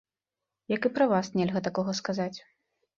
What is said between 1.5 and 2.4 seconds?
такога сказаць.